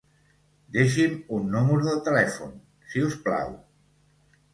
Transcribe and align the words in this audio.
Deixi'm 0.77 1.11
un 1.39 1.45
número 1.55 1.85
de 1.87 1.93
telèfon, 2.07 2.55
si 2.95 3.05
us 3.09 3.19
plau. 3.29 3.53